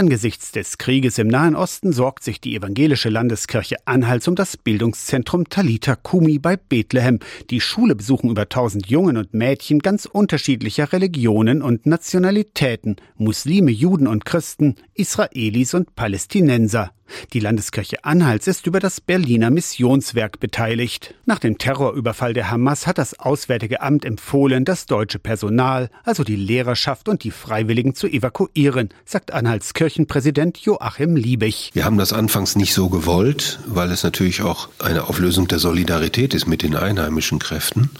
[0.00, 5.50] Angesichts des Krieges im Nahen Osten sorgt sich die evangelische Landeskirche Anhalts um das Bildungszentrum
[5.50, 7.18] Talita Kumi bei Bethlehem.
[7.50, 14.06] Die Schule besuchen über 1000 Jungen und Mädchen ganz unterschiedlicher Religionen und Nationalitäten, Muslime, Juden
[14.06, 16.92] und Christen, Israelis und Palästinenser.
[17.32, 21.14] Die Landeskirche Anhalts ist über das Berliner Missionswerk beteiligt.
[21.26, 26.36] Nach dem Terrorüberfall der Hamas hat das Auswärtige Amt empfohlen, das deutsche Personal, also die
[26.36, 31.70] Lehrerschaft und die Freiwilligen zu evakuieren, sagt Anhalts Kirchenpräsident Joachim Liebig.
[31.72, 36.34] Wir haben das anfangs nicht so gewollt, weil es natürlich auch eine Auflösung der Solidarität
[36.34, 37.90] ist mit den einheimischen Kräften.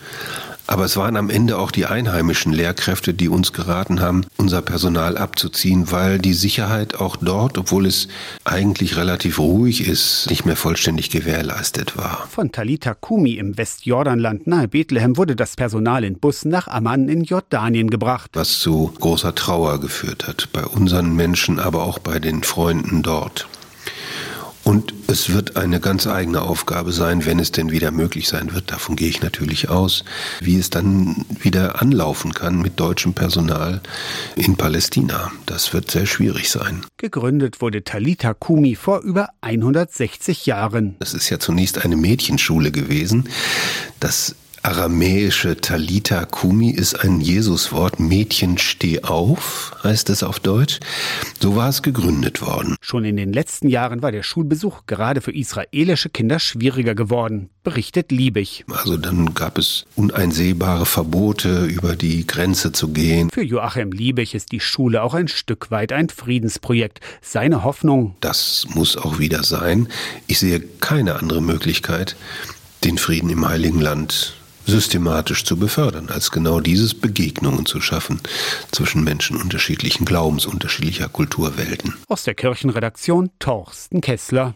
[0.71, 5.19] Aber es waren am Ende auch die einheimischen Lehrkräfte, die uns geraten haben, unser Personal
[5.19, 8.07] abzuziehen, weil die Sicherheit auch dort, obwohl es
[8.45, 12.29] eigentlich relativ ruhig ist, nicht mehr vollständig gewährleistet war.
[12.31, 17.25] Von Talita Kumi im Westjordanland nahe Bethlehem wurde das Personal in Bussen nach Amman in
[17.25, 18.31] Jordanien gebracht.
[18.35, 23.49] Was zu großer Trauer geführt hat, bei unseren Menschen, aber auch bei den Freunden dort.
[24.70, 28.71] Und es wird eine ganz eigene Aufgabe sein, wenn es denn wieder möglich sein wird,
[28.71, 30.04] davon gehe ich natürlich aus,
[30.38, 33.80] wie es dann wieder anlaufen kann mit deutschem Personal
[34.37, 35.32] in Palästina.
[35.45, 36.87] Das wird sehr schwierig sein.
[36.99, 40.95] Gegründet wurde Talita Kumi vor über 160 Jahren.
[41.01, 43.29] Es ist ja zunächst eine Mädchenschule gewesen.
[43.99, 47.99] Das aramäische Talita Kumi ist ein Jesuswort.
[47.99, 50.80] Mädchen steh auf, heißt es auf Deutsch.
[51.41, 52.77] So war es gegründet worden.
[52.83, 58.13] Schon in den letzten Jahren war der Schulbesuch gerade für israelische Kinder schwieriger geworden, berichtet
[58.13, 58.65] Liebig.
[58.71, 63.30] Also dann gab es uneinsehbare Verbote, über die Grenze zu gehen.
[63.30, 67.00] Für Joachim Liebig ist die Schule auch ein Stück weit ein Friedensprojekt.
[67.22, 68.15] Seine Hoffnung.
[68.21, 69.89] Das muss auch wieder sein.
[70.27, 72.17] Ich sehe keine andere Möglichkeit,
[72.84, 74.34] den Frieden im Heiligen Land
[74.71, 78.21] systematisch zu befördern, als genau dieses Begegnungen zu schaffen
[78.72, 81.94] zwischen Menschen unterschiedlichen Glaubens, unterschiedlicher Kulturwelten.
[82.09, 84.54] Aus der Kirchenredaktion Torsten Kessler.